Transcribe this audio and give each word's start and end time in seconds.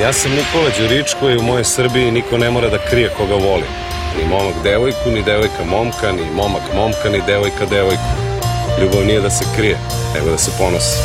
Ja 0.00 0.12
sam 0.12 0.30
Nikola 0.30 0.70
Đuričko 0.78 1.30
i 1.30 1.36
u 1.36 1.42
mojoj 1.42 1.64
Srbiji 1.64 2.10
niko 2.10 2.38
ne 2.38 2.50
mora 2.50 2.68
da 2.68 2.78
krije 2.90 3.10
koga 3.16 3.34
voli. 3.34 3.64
Ni 4.18 4.24
momak 4.28 4.54
devojku, 4.64 5.10
ni 5.14 5.22
devojka 5.22 5.64
momka, 5.70 6.12
ni 6.12 6.24
momak 6.34 6.62
momka, 6.74 7.08
ni 7.12 7.20
devojka 7.26 7.66
devojku. 7.70 8.10
Ljubav 8.80 9.06
nije 9.06 9.20
da 9.20 9.30
se 9.30 9.44
krije, 9.56 9.76
nego 10.14 10.30
da 10.30 10.38
se 10.38 10.50
ponosi. 10.58 10.96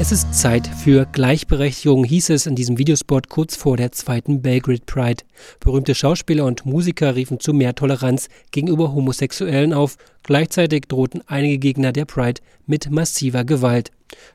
Es 0.00 0.12
ist 0.12 0.26
Zeit 0.42 0.68
für 0.84 1.06
Gleichberechtigung, 1.12 2.04
hieß 2.04 2.32
es 2.32 2.46
in 2.46 2.54
diesem 2.54 2.78
Videospot 2.78 3.28
kurz 3.28 3.56
vor 3.56 3.76
der 3.76 3.92
zweiten 3.92 4.42
Belgrade 4.42 4.84
Pride. 4.86 5.24
Berühmte 5.64 5.94
Schauspieler 5.94 6.44
und 6.44 6.66
Musiker 6.66 7.16
riefen 7.16 7.40
zu 7.40 7.54
mehr 7.54 7.74
Toleranz 7.74 8.28
gegenüber 8.50 8.94
Homosexuellen 8.94 9.72
auf. 9.72 9.96
Gleichzeitig 10.22 10.82
drohten 10.88 11.22
einige 11.26 11.58
Gegner 11.58 11.92
der 11.92 12.04
Pride 12.04 12.40
mit 12.66 12.90
massiver 12.90 13.44
Gewalt. 13.44 13.90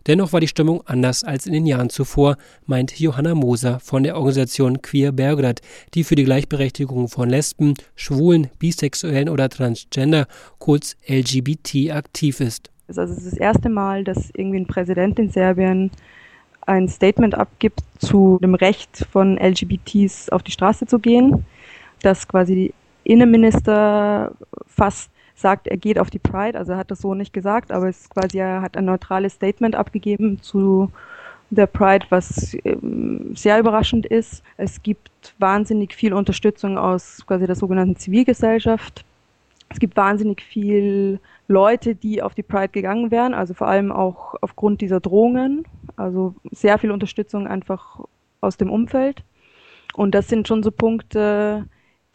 Dennoch 0.07 0.33
war 0.33 0.39
die 0.39 0.47
Stimmung 0.47 0.81
anders 0.85 1.23
als 1.23 1.45
in 1.45 1.53
den 1.53 1.65
Jahren 1.65 1.89
zuvor, 1.89 2.37
meint 2.65 2.99
Johanna 2.99 3.35
Moser 3.35 3.79
von 3.79 4.03
der 4.03 4.15
Organisation 4.15 4.81
Queer 4.81 5.11
Belgrad, 5.11 5.61
die 5.93 6.03
für 6.03 6.15
die 6.15 6.23
Gleichberechtigung 6.23 7.07
von 7.07 7.29
Lesben, 7.29 7.75
Schwulen, 7.95 8.49
Bisexuellen 8.59 9.29
oder 9.29 9.49
Transgender, 9.49 10.27
kurz 10.59 10.95
LGBT, 11.07 11.91
aktiv 11.91 12.39
ist. 12.39 12.69
Also 12.87 13.03
es 13.03 13.17
ist 13.19 13.33
das 13.33 13.37
erste 13.37 13.69
Mal, 13.69 14.03
dass 14.03 14.31
irgendwie 14.33 14.59
ein 14.59 14.67
Präsident 14.67 15.17
in 15.19 15.29
Serbien 15.29 15.91
ein 16.67 16.87
Statement 16.87 17.35
abgibt 17.35 17.81
zu 17.99 18.39
dem 18.41 18.55
Recht 18.55 19.07
von 19.11 19.37
LGBTs 19.37 20.29
auf 20.29 20.43
die 20.43 20.51
Straße 20.51 20.85
zu 20.85 20.99
gehen, 20.99 21.45
dass 22.01 22.27
quasi 22.27 22.55
die 22.55 22.73
Innenminister 23.03 24.33
fast 24.67 25.10
sagt, 25.35 25.67
er 25.67 25.77
geht 25.77 25.99
auf 25.99 26.09
die 26.09 26.19
Pride, 26.19 26.57
also 26.57 26.73
er 26.73 26.77
hat 26.77 26.91
das 26.91 27.01
so 27.01 27.13
nicht 27.13 27.33
gesagt, 27.33 27.71
aber 27.71 27.89
es 27.89 28.09
quasi, 28.09 28.39
er 28.39 28.61
hat 28.61 28.77
ein 28.77 28.85
neutrales 28.85 29.33
Statement 29.33 29.75
abgegeben 29.75 30.41
zu 30.41 30.91
der 31.51 31.67
Pride, 31.67 32.05
was 32.09 32.55
ähm, 32.63 33.35
sehr 33.35 33.59
überraschend 33.59 34.05
ist. 34.05 34.41
Es 34.57 34.81
gibt 34.81 35.35
wahnsinnig 35.37 35.93
viel 35.93 36.13
Unterstützung 36.13 36.77
aus 36.77 37.23
quasi 37.27 37.45
der 37.45 37.55
sogenannten 37.55 37.97
Zivilgesellschaft. 37.97 39.03
Es 39.69 39.79
gibt 39.79 39.95
wahnsinnig 39.95 40.41
viel 40.41 41.19
Leute, 41.47 41.95
die 41.95 42.21
auf 42.21 42.33
die 42.33 42.43
Pride 42.43 42.69
gegangen 42.69 43.11
wären, 43.11 43.33
also 43.33 43.53
vor 43.53 43.67
allem 43.67 43.91
auch 43.91 44.35
aufgrund 44.41 44.81
dieser 44.81 44.99
Drohungen. 44.99 45.65
Also 45.97 46.33
sehr 46.51 46.77
viel 46.77 46.91
Unterstützung 46.91 47.47
einfach 47.47 47.99
aus 48.39 48.57
dem 48.57 48.69
Umfeld. 48.69 49.23
Und 49.93 50.15
das 50.15 50.29
sind 50.29 50.47
schon 50.47 50.63
so 50.63 50.71
Punkte, 50.71 51.65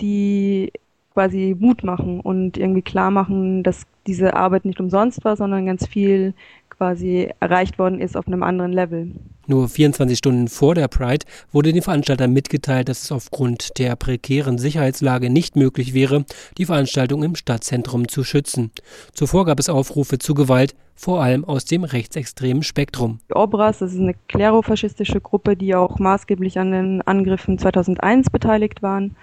die 0.01 0.73
quasi 1.17 1.57
Mut 1.59 1.83
machen 1.83 2.21
und 2.21 2.59
irgendwie 2.59 2.83
klar 2.83 3.11
machen, 3.11 3.63
dass 3.63 3.85
diese 4.07 4.35
Arbeit 4.35 4.67
nicht 4.67 4.81
umsonst 4.81 5.25
war, 5.25 5.35
sondern 5.35 5.65
ganz 5.65 5.87
viel 5.87 6.35
quasi 6.69 7.31
erreicht 7.41 7.79
worden 7.79 8.03
ist 8.03 8.19
auf 8.19 8.27
einem 8.27 8.43
anderen 8.43 8.71
Level. 8.71 9.13
Nur 9.47 9.67
24 9.67 10.19
Stunden 10.19 10.49
vor 10.49 10.75
der 10.75 10.89
Pride 10.89 11.25
wurde 11.53 11.73
den 11.73 11.81
Veranstaltern 11.81 12.35
mitgeteilt, 12.35 12.91
dass 12.91 13.05
es 13.05 13.13
aufgrund 13.13 13.79
der 13.79 13.97
prekären 13.97 14.59
Sicherheitslage 14.59 15.31
nicht 15.31 15.57
möglich 15.57 15.95
wäre, 15.95 16.27
die 16.59 16.67
Veranstaltung 16.67 17.23
im 17.23 17.35
Stadtzentrum 17.35 18.09
zu 18.09 18.23
schützen. 18.23 18.71
Zuvor 19.15 19.47
gab 19.47 19.59
es 19.59 19.71
Aufrufe 19.71 20.19
zu 20.19 20.35
Gewalt, 20.35 20.75
vor 20.95 21.23
allem 21.23 21.47
aus 21.47 21.65
dem 21.65 21.85
rechtsextremen 21.85 22.63
Spektrum. 22.63 23.21
Obras, 23.33 23.79
das 23.79 23.95
ist 23.95 24.01
eine 24.01 24.17
klerofaschistische 24.29 25.23
Gruppe, 25.23 25.57
die 25.57 25.75
auch 25.75 25.99
maßgeblich 25.99 26.59
an 26.59 26.73
den 26.73 27.01
Angriffen 27.03 27.59
2001 27.59 28.29
beteiligt 28.29 28.83
waren. 28.83 29.17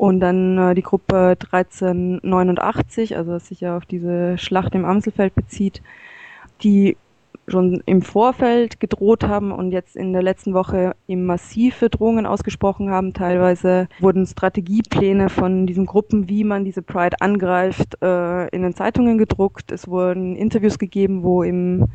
Und 0.00 0.20
dann 0.20 0.56
äh, 0.56 0.74
die 0.74 0.80
Gruppe 0.80 1.36
1389, 1.52 3.18
also 3.18 3.32
was 3.32 3.48
sich 3.48 3.60
ja 3.60 3.76
auf 3.76 3.84
diese 3.84 4.38
Schlacht 4.38 4.74
im 4.74 4.86
Amselfeld 4.86 5.34
bezieht, 5.34 5.82
die 6.62 6.96
schon 7.46 7.82
im 7.84 8.00
Vorfeld 8.00 8.80
gedroht 8.80 9.24
haben 9.24 9.52
und 9.52 9.72
jetzt 9.72 9.96
in 9.96 10.14
der 10.14 10.22
letzten 10.22 10.54
Woche 10.54 10.96
eben 11.06 11.26
massive 11.26 11.90
Drohungen 11.90 12.24
ausgesprochen 12.24 12.88
haben. 12.88 13.12
Teilweise 13.12 13.88
wurden 13.98 14.24
Strategiepläne 14.24 15.28
von 15.28 15.66
diesen 15.66 15.84
Gruppen, 15.84 16.30
wie 16.30 16.44
man 16.44 16.64
diese 16.64 16.80
Pride 16.80 17.20
angreift, 17.20 17.98
äh, 18.00 18.48
in 18.56 18.62
den 18.62 18.72
Zeitungen 18.72 19.18
gedruckt. 19.18 19.70
Es 19.70 19.86
wurden 19.86 20.34
Interviews 20.34 20.78
gegeben, 20.78 21.22
wo 21.24 21.42
im 21.42 21.88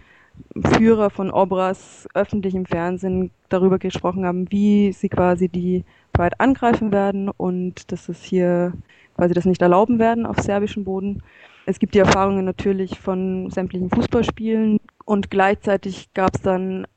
Führer 0.77 1.09
von 1.09 1.31
Obras 1.31 2.07
öffentlich 2.13 2.53
im 2.53 2.67
Fernsehen 2.67 3.31
darüber 3.49 3.79
gesprochen 3.79 4.25
haben, 4.25 4.51
wie 4.51 4.91
sie 4.91 5.09
quasi 5.09 5.49
die 5.49 5.85
Pride 6.15 6.39
angreifen 6.39 6.91
werden 6.91 7.29
und 7.29 7.91
dass 7.91 8.09
es 8.09 8.23
hier 8.23 8.73
quasi 9.15 9.33
das 9.33 9.45
nicht 9.45 9.61
erlauben 9.61 9.99
werden 9.99 10.25
auf 10.25 10.39
serbischem 10.39 10.83
Boden. 10.83 11.21
Es 11.65 11.79
gibt 11.79 11.95
die 11.95 11.99
Erfahrungen 11.99 12.45
natürlich 12.45 12.99
von 12.99 13.49
sämtlichen 13.49 13.89
Fußballspielen 13.89 14.79
und 15.05 15.29
gleichzeitig 15.29 16.13
gab 16.13 16.35
es 16.35 16.41
dann 16.41 16.87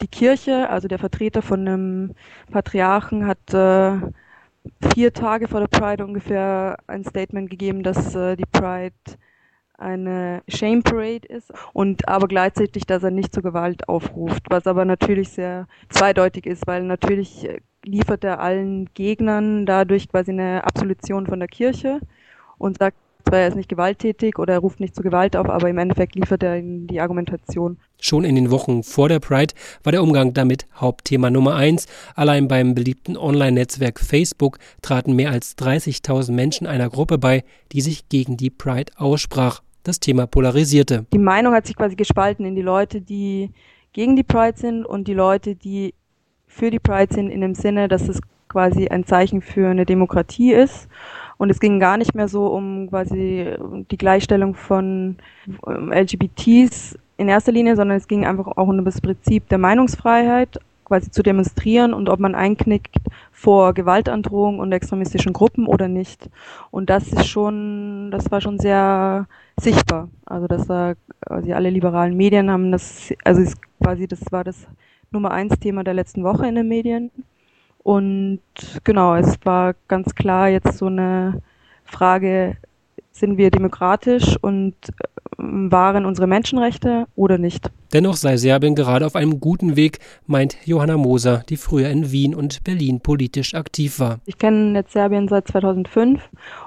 die 0.00 0.08
Kirche, 0.08 0.68
also 0.68 0.88
der 0.88 0.98
Vertreter 0.98 1.42
von 1.42 1.60
einem 1.60 2.14
Patriarchen 2.50 3.26
hat 3.26 3.54
äh, 3.54 3.98
vier 4.94 5.12
Tage 5.12 5.48
vor 5.48 5.60
der 5.60 5.68
Pride 5.68 6.04
ungefähr 6.04 6.78
ein 6.86 7.04
Statement 7.04 7.50
gegeben, 7.50 7.82
dass 7.82 8.14
äh, 8.14 8.36
die 8.36 8.46
Pride 8.50 8.94
eine 9.78 10.42
Shame 10.48 10.82
Parade 10.82 11.26
ist 11.26 11.52
und 11.72 12.08
aber 12.08 12.28
gleichzeitig, 12.28 12.86
dass 12.86 13.02
er 13.02 13.10
nicht 13.10 13.34
zur 13.34 13.42
Gewalt 13.42 13.88
aufruft, 13.88 14.44
was 14.48 14.66
aber 14.66 14.84
natürlich 14.84 15.30
sehr 15.30 15.66
zweideutig 15.88 16.46
ist, 16.46 16.66
weil 16.66 16.84
natürlich 16.84 17.48
äh, 17.48 17.60
liefert 17.84 18.24
er 18.24 18.40
allen 18.40 18.88
Gegnern 18.94 19.66
dadurch 19.66 20.08
quasi 20.08 20.30
eine 20.30 20.64
Absolution 20.64 21.26
von 21.26 21.38
der 21.38 21.48
Kirche 21.48 22.00
und 22.58 22.78
sagt, 22.78 22.96
zwar 23.26 23.40
er 23.40 23.48
ist 23.48 23.56
nicht 23.56 23.68
gewalttätig 23.68 24.38
oder 24.38 24.54
er 24.54 24.58
ruft 24.58 24.80
nicht 24.80 24.94
zu 24.94 25.02
Gewalt 25.02 25.36
auf, 25.36 25.48
aber 25.48 25.68
im 25.68 25.78
Endeffekt 25.78 26.14
liefert 26.14 26.42
er 26.42 26.58
ihnen 26.58 26.86
die 26.86 27.00
Argumentation. 27.00 27.78
Schon 28.00 28.24
in 28.24 28.34
den 28.34 28.50
Wochen 28.50 28.82
vor 28.82 29.08
der 29.08 29.20
Pride 29.20 29.54
war 29.84 29.92
der 29.92 30.02
Umgang 30.02 30.34
damit 30.34 30.66
Hauptthema 30.74 31.30
Nummer 31.30 31.54
eins. 31.54 31.86
Allein 32.14 32.48
beim 32.48 32.74
beliebten 32.74 33.16
Online-Netzwerk 33.16 34.00
Facebook 34.00 34.58
traten 34.82 35.14
mehr 35.14 35.30
als 35.30 35.56
30.000 35.56 36.32
Menschen 36.32 36.66
einer 36.66 36.88
Gruppe 36.88 37.18
bei, 37.18 37.44
die 37.72 37.80
sich 37.80 38.08
gegen 38.08 38.36
die 38.36 38.50
Pride 38.50 38.92
aussprach. 38.96 39.62
Das 39.84 39.98
Thema 39.98 40.26
polarisierte. 40.26 41.06
Die 41.12 41.18
Meinung 41.18 41.54
hat 41.54 41.66
sich 41.66 41.76
quasi 41.76 41.96
gespalten 41.96 42.44
in 42.44 42.54
die 42.54 42.62
Leute, 42.62 43.00
die 43.00 43.50
gegen 43.92 44.14
die 44.14 44.22
Pride 44.22 44.56
sind 44.56 44.84
und 44.84 45.08
die 45.08 45.14
Leute, 45.14 45.56
die 45.56 45.94
für 46.54 46.70
die 46.70 46.78
Pride 46.78 47.12
sind, 47.12 47.30
in 47.30 47.40
dem 47.40 47.54
Sinne, 47.54 47.88
dass 47.88 48.08
es 48.08 48.20
quasi 48.48 48.88
ein 48.88 49.04
Zeichen 49.04 49.40
für 49.40 49.68
eine 49.68 49.86
Demokratie 49.86 50.52
ist 50.52 50.88
und 51.38 51.50
es 51.50 51.58
ging 51.58 51.80
gar 51.80 51.96
nicht 51.96 52.14
mehr 52.14 52.28
so 52.28 52.46
um 52.46 52.88
quasi 52.88 53.46
die 53.90 53.96
Gleichstellung 53.96 54.54
von 54.54 55.16
LGBTs 55.66 56.98
in 57.16 57.28
erster 57.28 57.52
Linie, 57.52 57.74
sondern 57.76 57.96
es 57.96 58.06
ging 58.06 58.26
einfach 58.26 58.46
auch 58.46 58.68
um 58.68 58.84
das 58.84 59.00
Prinzip 59.00 59.48
der 59.48 59.58
Meinungsfreiheit, 59.58 60.60
quasi 60.84 61.10
zu 61.10 61.22
demonstrieren 61.22 61.94
und 61.94 62.08
ob 62.10 62.20
man 62.20 62.34
einknickt 62.34 62.96
vor 63.30 63.72
Gewaltandrohung 63.72 64.58
und 64.58 64.72
extremistischen 64.72 65.32
Gruppen 65.32 65.66
oder 65.66 65.88
nicht. 65.88 66.28
Und 66.70 66.90
das 66.90 67.08
ist 67.08 67.26
schon, 67.28 68.10
das 68.10 68.30
war 68.30 68.40
schon 68.40 68.58
sehr 68.58 69.26
sichtbar. 69.58 70.10
Also 70.26 70.46
dass 70.48 70.66
da 70.66 70.94
quasi 71.26 71.52
alle 71.54 71.70
liberalen 71.70 72.16
Medien 72.16 72.50
haben 72.50 72.70
das, 72.70 73.12
also 73.24 73.50
quasi 73.82 74.06
das 74.06 74.20
war 74.30 74.44
das 74.44 74.66
Nummer 75.12 75.30
eins 75.30 75.58
Thema 75.58 75.84
der 75.84 75.94
letzten 75.94 76.24
Woche 76.24 76.46
in 76.46 76.54
den 76.54 76.68
Medien. 76.68 77.10
Und 77.82 78.40
genau, 78.84 79.16
es 79.16 79.38
war 79.44 79.74
ganz 79.88 80.14
klar 80.14 80.48
jetzt 80.48 80.78
so 80.78 80.86
eine 80.86 81.42
Frage, 81.84 82.56
sind 83.10 83.36
wir 83.36 83.50
demokratisch 83.50 84.36
und 84.40 84.74
ähm, 85.38 85.70
wahren 85.70 86.06
unsere 86.06 86.26
Menschenrechte 86.26 87.06
oder 87.14 87.38
nicht? 87.38 87.70
Dennoch 87.92 88.16
sei 88.16 88.36
Serbien 88.36 88.74
gerade 88.74 89.04
auf 89.04 89.16
einem 89.16 89.38
guten 89.38 89.76
Weg, 89.76 89.98
meint 90.26 90.56
Johanna 90.64 90.96
Moser, 90.96 91.42
die 91.48 91.56
früher 91.56 91.90
in 91.90 92.10
Wien 92.10 92.34
und 92.34 92.64
Berlin 92.64 93.00
politisch 93.00 93.54
aktiv 93.54 93.98
war. 93.98 94.20
Ich 94.24 94.38
kenne 94.38 94.78
jetzt 94.78 94.92
Serbien 94.92 95.28
seit 95.28 95.48
2005 95.48 96.22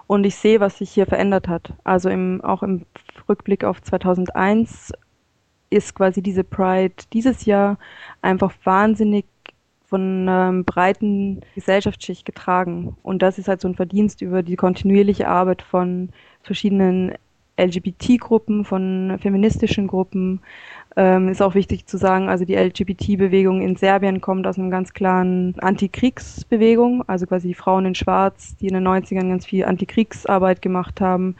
und 0.05 0.23
ich 0.23 0.35
sehe, 0.35 0.59
was 0.59 0.77
sich 0.77 0.91
hier 0.91 1.07
verändert 1.07 1.47
hat. 1.47 1.73
Also 1.83 2.09
im, 2.09 2.41
auch 2.41 2.61
im 2.61 2.85
Rückblick 3.27 3.63
auf 3.63 3.81
2001 3.81 4.93
ist 5.69 5.95
quasi 5.95 6.21
diese 6.21 6.43
Pride 6.43 6.95
dieses 7.13 7.45
Jahr 7.45 7.77
einfach 8.21 8.53
wahnsinnig 8.63 9.25
von 9.87 10.27
einer 10.27 10.63
breiten 10.63 11.41
Gesellschaftsschicht 11.53 12.25
getragen. 12.25 12.97
Und 13.03 13.21
das 13.21 13.37
ist 13.37 13.47
halt 13.47 13.61
so 13.61 13.67
ein 13.67 13.75
Verdienst 13.75 14.21
über 14.21 14.43
die 14.43 14.55
kontinuierliche 14.55 15.27
Arbeit 15.27 15.61
von 15.61 16.09
verschiedenen 16.41 17.13
LGBT-Gruppen, 17.57 18.65
von 18.65 19.17
feministischen 19.21 19.87
Gruppen. 19.87 20.41
Ähm, 20.97 21.29
ist 21.29 21.41
auch 21.41 21.55
wichtig 21.55 21.85
zu 21.85 21.97
sagen, 21.97 22.29
also 22.29 22.45
die 22.45 22.55
LGBT-Bewegung 22.55 23.61
in 23.61 23.75
Serbien 23.75 24.21
kommt 24.21 24.47
aus 24.47 24.57
einer 24.57 24.69
ganz 24.69 24.93
klaren 24.93 25.55
Antikriegsbewegung, 25.59 27.03
also 27.07 27.25
quasi 27.25 27.49
die 27.49 27.53
Frauen 27.53 27.85
in 27.85 27.95
Schwarz, 27.95 28.55
die 28.57 28.67
in 28.67 28.73
den 28.73 28.87
90ern 28.87 29.29
ganz 29.29 29.45
viel 29.45 29.65
Antikriegsarbeit 29.65 30.61
gemacht 30.61 31.01
haben 31.01 31.35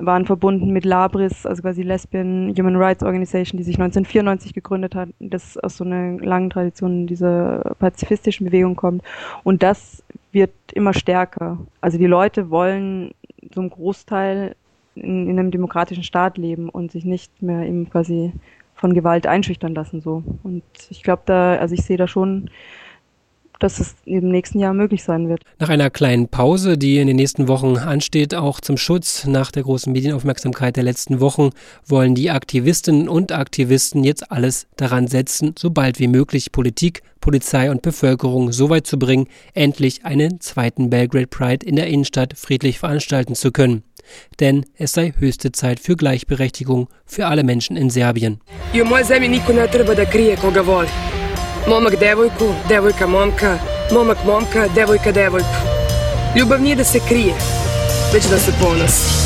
waren 0.00 0.26
verbunden 0.26 0.70
mit 0.70 0.84
Labris, 0.84 1.46
also 1.46 1.62
quasi 1.62 1.82
Lesbian 1.82 2.54
Human 2.56 2.76
Rights 2.76 3.02
Organization, 3.02 3.58
die 3.58 3.64
sich 3.64 3.76
1994 3.76 4.54
gegründet 4.54 4.94
hat, 4.94 5.10
das 5.20 5.56
aus 5.58 5.76
so 5.76 5.84
einer 5.84 6.18
langen 6.18 6.50
Tradition 6.50 7.06
dieser 7.06 7.74
pazifistischen 7.78 8.46
Bewegung 8.46 8.76
kommt. 8.76 9.02
Und 9.44 9.62
das 9.62 10.02
wird 10.32 10.52
immer 10.72 10.94
stärker. 10.94 11.58
Also 11.80 11.98
die 11.98 12.06
Leute 12.06 12.50
wollen 12.50 13.12
zum 13.52 13.70
Großteil 13.70 14.56
in, 14.94 15.28
in 15.28 15.38
einem 15.38 15.50
demokratischen 15.50 16.04
Staat 16.04 16.38
leben 16.38 16.68
und 16.68 16.92
sich 16.92 17.04
nicht 17.04 17.42
mehr 17.42 17.66
eben 17.66 17.88
quasi 17.90 18.32
von 18.74 18.94
Gewalt 18.94 19.26
einschüchtern 19.26 19.74
lassen 19.74 20.00
so. 20.00 20.22
Und 20.42 20.62
ich 20.88 21.02
glaube 21.02 21.22
da, 21.26 21.56
also 21.56 21.74
ich 21.74 21.82
sehe 21.82 21.98
da 21.98 22.08
schon 22.08 22.50
dass 23.60 23.78
es 23.78 23.94
im 24.04 24.28
nächsten 24.30 24.58
Jahr 24.58 24.74
möglich 24.74 25.04
sein 25.04 25.28
wird. 25.28 25.42
Nach 25.58 25.68
einer 25.68 25.90
kleinen 25.90 26.28
Pause, 26.28 26.76
die 26.76 26.98
in 26.98 27.06
den 27.06 27.16
nächsten 27.16 27.46
Wochen 27.46 27.76
ansteht, 27.76 28.34
auch 28.34 28.60
zum 28.60 28.76
Schutz 28.76 29.26
nach 29.26 29.52
der 29.52 29.62
großen 29.62 29.92
Medienaufmerksamkeit 29.92 30.76
der 30.76 30.84
letzten 30.84 31.20
Wochen, 31.20 31.50
wollen 31.86 32.14
die 32.14 32.30
Aktivistinnen 32.30 33.08
und 33.08 33.32
Aktivisten 33.32 34.02
jetzt 34.02 34.32
alles 34.32 34.66
daran 34.76 35.06
setzen, 35.06 35.54
so 35.58 35.70
bald 35.70 35.98
wie 35.98 36.08
möglich 36.08 36.52
Politik, 36.52 37.02
Polizei 37.20 37.70
und 37.70 37.82
Bevölkerung 37.82 38.50
so 38.50 38.70
weit 38.70 38.86
zu 38.86 38.98
bringen, 38.98 39.26
endlich 39.54 40.04
einen 40.04 40.40
zweiten 40.40 40.90
Belgrade 40.90 41.26
Pride 41.26 41.66
in 41.66 41.76
der 41.76 41.86
Innenstadt 41.86 42.34
friedlich 42.36 42.78
veranstalten 42.78 43.34
zu 43.34 43.52
können. 43.52 43.82
Denn 44.40 44.64
es 44.76 44.92
sei 44.92 45.12
höchste 45.18 45.52
Zeit 45.52 45.78
für 45.80 45.96
Gleichberechtigung 45.96 46.88
für 47.04 47.26
alle 47.26 47.44
Menschen 47.44 47.76
in 47.76 47.90
Serbien. 47.90 48.40
I 48.74 48.82
u 48.82 48.84
mojoj 48.84 49.04
zemlji 49.04 49.28
niko 49.28 49.52
ne 49.52 49.68
treba 49.68 49.94
da 49.94 50.04
krije 50.04 50.36
koga 50.36 50.62
voli. 50.66 51.19
Momak 51.70 52.00
devojku, 52.00 52.54
devojka 52.68 53.06
momka, 53.06 53.58
momak 53.92 54.24
momka, 54.24 54.66
devojka 54.74 55.12
devojku. 55.12 55.60
Ljubav 56.36 56.62
nije 56.62 56.76
da 56.76 56.84
se 56.84 57.00
krije, 57.08 57.34
već 58.14 58.24
da 58.24 58.38
se 58.38 58.52
ponosi. 58.62 59.19